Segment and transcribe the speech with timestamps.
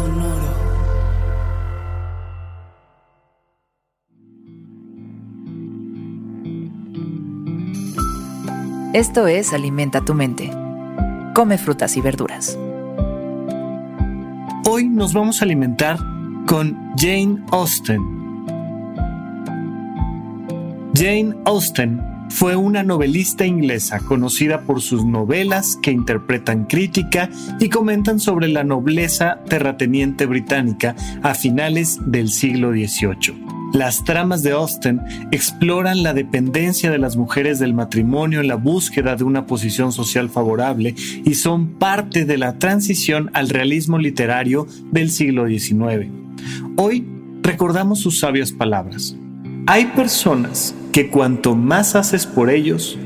[0.00, 0.50] Sonoro.
[8.94, 10.50] Esto es Alimenta tu mente.
[11.34, 12.58] Come frutas y verduras.
[14.66, 15.98] Hoy nos vamos a alimentar
[16.46, 18.00] con Jane Austen.
[20.94, 28.18] Jane Austen fue una novelista inglesa conocida por sus novelas que interpretan crítica y comentan
[28.18, 33.50] sobre la nobleza terrateniente británica a finales del siglo XVIII.
[33.72, 39.14] Las tramas de Austen exploran la dependencia de las mujeres del matrimonio en la búsqueda
[39.14, 45.10] de una posición social favorable y son parte de la transición al realismo literario del
[45.10, 46.08] siglo XIX.
[46.76, 47.06] Hoy
[47.42, 49.14] recordamos sus sabias palabras.
[49.66, 52.98] Hay personas que cuanto más haces por ellos,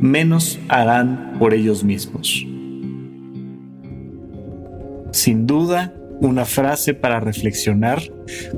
[0.00, 2.46] menos harán por ellos mismos.
[5.12, 8.02] Sin duda, una frase para reflexionar,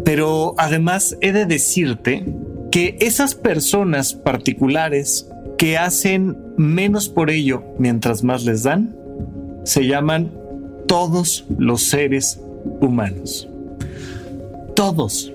[0.05, 2.25] pero además he de decirte
[2.70, 8.97] que esas personas particulares que hacen menos por ello mientras más les dan,
[9.64, 10.33] se llaman
[10.86, 12.41] todos los seres
[12.80, 13.48] humanos.
[14.75, 15.34] Todos.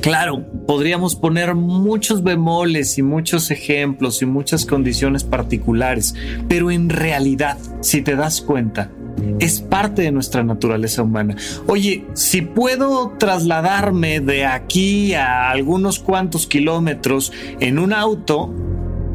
[0.00, 6.14] Claro, podríamos poner muchos bemoles y muchos ejemplos y muchas condiciones particulares,
[6.48, 8.90] pero en realidad, si te das cuenta,
[9.40, 11.36] es parte de nuestra naturaleza humana.
[11.66, 18.54] Oye, si puedo trasladarme de aquí a algunos cuantos kilómetros en un auto,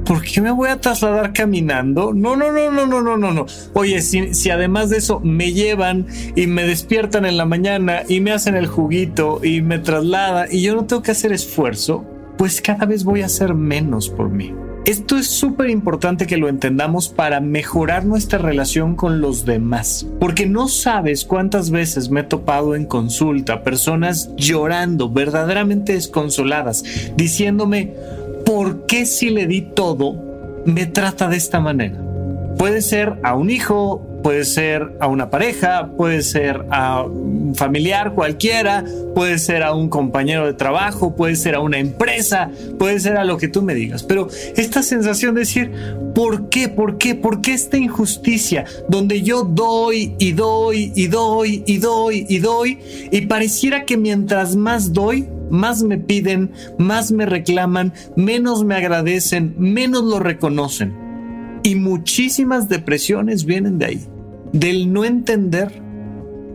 [0.05, 2.13] ¿por qué me voy a trasladar caminando?
[2.13, 3.45] No, no, no, no, no, no, no, no.
[3.73, 8.31] Oye, si, además de eso me llevan y me despiertan en la mañana y me
[8.31, 12.05] hacen el juguito y me traslada y yo no tengo que hacer esfuerzo,
[12.37, 14.53] pues cada vez voy a hacer menos por mí.
[14.85, 20.45] Esto es súper importante que lo entendamos para mejorar nuestra relación con los demás, porque
[20.45, 26.83] no sabes cuántas veces me he topado en consulta personas llorando, verdaderamente desconsoladas,
[27.15, 27.93] diciéndome,
[28.45, 30.15] ¿por qué si le di todo
[30.65, 31.99] me trata de esta manera?
[32.57, 38.13] Puede ser a un hijo, puede ser a una pareja, puede ser a un familiar
[38.13, 42.49] cualquiera, puede ser a un compañero de trabajo, puede ser a una empresa,
[42.79, 44.01] puede ser a lo que tú me digas.
[44.03, 45.71] Pero esta sensación de decir,
[46.15, 46.69] ¿por qué?
[46.69, 47.15] ¿Por qué?
[47.15, 52.79] ¿Por qué esta injusticia donde yo doy y doy y doy y doy y doy
[53.11, 59.55] y pareciera que mientras más doy, más me piden, más me reclaman, menos me agradecen,
[59.57, 60.93] menos lo reconocen.
[61.63, 64.01] Y muchísimas depresiones vienen de ahí,
[64.51, 65.81] del no entender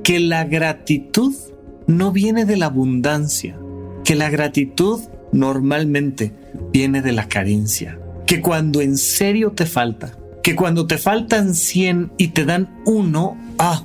[0.02, 1.34] que la gratitud
[1.86, 3.58] no viene de la abundancia,
[4.04, 5.00] que la gratitud
[5.32, 6.32] normalmente
[6.72, 10.12] viene de la carencia, que cuando en serio te falta,
[10.42, 13.84] que cuando te faltan 100 y te dan uno, ah,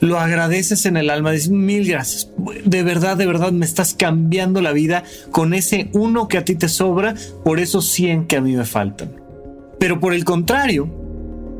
[0.00, 2.30] lo agradeces en el alma, dices mil gracias,
[2.64, 6.54] de verdad, de verdad me estás cambiando la vida con ese uno que a ti
[6.54, 9.12] te sobra por esos 100 que a mí me faltan.
[9.78, 10.88] Pero por el contrario,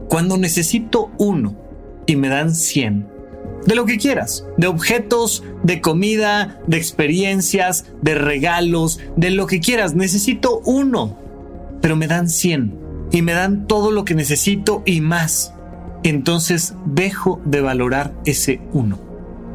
[0.09, 1.56] cuando necesito uno
[2.06, 3.06] y me dan 100,
[3.66, 9.60] de lo que quieras, de objetos, de comida, de experiencias, de regalos, de lo que
[9.60, 11.16] quieras, necesito uno,
[11.81, 12.75] pero me dan 100
[13.12, 15.55] y me dan todo lo que necesito y más.
[16.03, 18.99] Entonces dejo de valorar ese uno.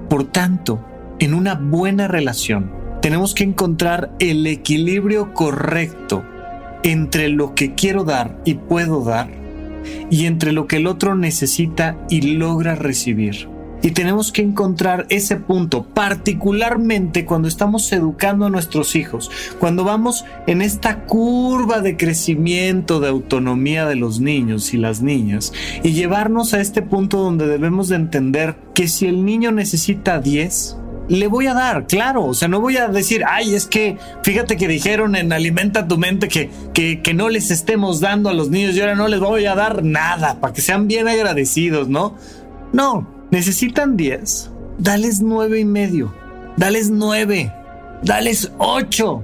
[0.09, 0.79] Por tanto,
[1.19, 6.23] en una buena relación, tenemos que encontrar el equilibrio correcto
[6.83, 9.29] entre lo que quiero dar y puedo dar
[10.09, 13.54] y entre lo que el otro necesita y logra recibir.
[13.85, 19.29] Y tenemos que encontrar ese punto, particularmente cuando estamos educando a nuestros hijos,
[19.59, 25.53] cuando vamos en esta curva de crecimiento, de autonomía de los niños y las niñas,
[25.83, 30.77] y llevarnos a este punto donde debemos de entender que si el niño necesita 10,
[31.07, 32.25] le voy a dar, claro.
[32.25, 35.99] O sea, no voy a decir, ay, es que fíjate que dijeron en Alimenta tu
[35.99, 39.19] mente que, que, que, no les estemos dando a los niños y ahora no les
[39.19, 42.15] voy a dar nada para que sean bien agradecidos, ¿no?
[42.73, 44.51] No, necesitan 10.
[44.77, 46.13] Dales nueve y medio.
[46.57, 47.51] Dales nueve.
[48.03, 49.23] Dales ocho.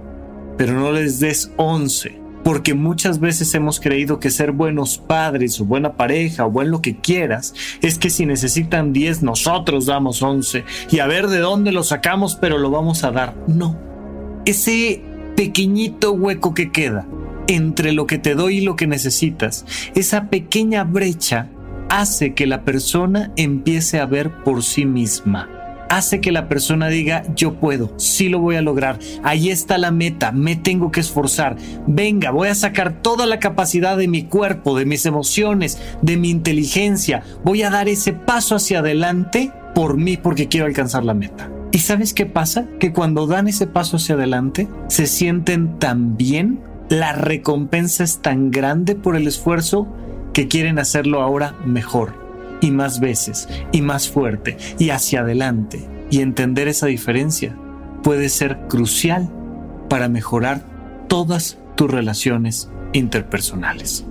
[0.57, 2.21] Pero no les des once.
[2.43, 6.81] porque muchas veces hemos creído que ser buenos padres o buena pareja o buen lo
[6.81, 11.71] que quieras es que si necesitan 10 nosotros damos 11 y a ver de dónde
[11.71, 13.35] lo sacamos pero lo vamos a dar.
[13.47, 13.77] No.
[14.45, 15.03] Ese
[15.35, 17.05] pequeñito hueco que queda
[17.47, 21.49] entre lo que te doy y lo que necesitas, esa pequeña brecha
[21.91, 25.49] hace que la persona empiece a ver por sí misma
[25.89, 29.91] hace que la persona diga, yo puedo, sí lo voy a lograr, ahí está la
[29.91, 34.77] meta, me tengo que esforzar, venga, voy a sacar toda la capacidad de mi cuerpo,
[34.77, 40.15] de mis emociones, de mi inteligencia, voy a dar ese paso hacia adelante por mí
[40.15, 41.51] porque quiero alcanzar la meta.
[41.73, 42.67] ¿Y sabes qué pasa?
[42.79, 48.49] Que cuando dan ese paso hacia adelante, se sienten tan bien, la recompensa es tan
[48.49, 49.89] grande por el esfuerzo
[50.33, 52.13] que quieren hacerlo ahora mejor
[52.61, 55.87] y más veces y más fuerte y hacia adelante.
[56.09, 57.55] Y entender esa diferencia
[58.03, 59.29] puede ser crucial
[59.89, 60.65] para mejorar
[61.07, 64.05] todas tus relaciones interpersonales.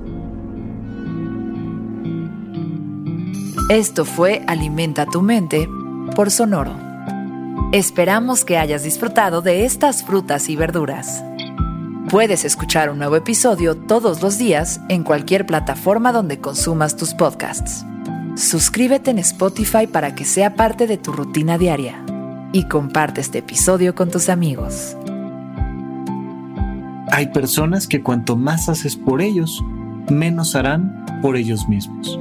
[3.68, 5.68] Esto fue Alimenta tu mente
[6.16, 6.74] por Sonoro.
[7.72, 11.22] Esperamos que hayas disfrutado de estas frutas y verduras.
[12.10, 17.86] Puedes escuchar un nuevo episodio todos los días en cualquier plataforma donde consumas tus podcasts.
[18.34, 22.04] Suscríbete en Spotify para que sea parte de tu rutina diaria
[22.52, 24.96] y comparte este episodio con tus amigos.
[27.12, 29.62] Hay personas que cuanto más haces por ellos,
[30.10, 32.18] menos harán por ellos mismos.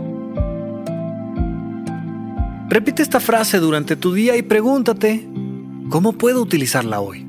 [2.70, 5.28] Repite esta frase durante tu día y pregúntate,
[5.90, 7.29] ¿cómo puedo utilizarla hoy?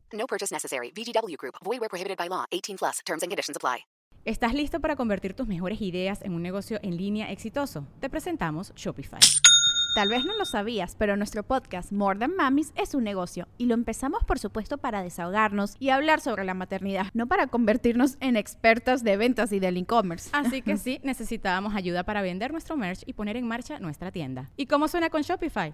[0.13, 0.91] No purchase necessary.
[0.95, 1.55] VGW Group.
[1.63, 2.45] Void where prohibited by law.
[2.51, 2.99] 18 plus.
[3.05, 3.85] Terms and conditions apply.
[4.23, 7.87] ¿Estás listo para convertir tus mejores ideas en un negocio en línea exitoso?
[7.99, 9.19] Te presentamos Shopify.
[9.95, 13.65] Tal vez no lo sabías, pero nuestro podcast More Than Mamis es un negocio y
[13.65, 18.37] lo empezamos por supuesto para desahogarnos y hablar sobre la maternidad, no para convertirnos en
[18.37, 20.29] expertas de ventas y del e-commerce.
[20.33, 24.51] Así que sí, necesitábamos ayuda para vender nuestro merch y poner en marcha nuestra tienda.
[24.55, 25.73] ¿Y cómo suena con Shopify?